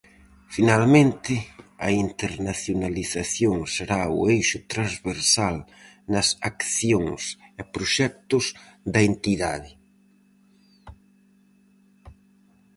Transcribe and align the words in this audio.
Finalmente, 0.55 1.33
a 1.87 1.89
internacionalización 2.05 3.57
será 3.75 3.99
o 4.17 4.19
eixo 4.35 4.59
transversal 4.73 5.55
nas 6.13 6.27
accións 6.51 7.21
e 7.59 7.61
proxectos 7.75 8.45
da 8.93 8.99
entidade. 9.11 9.71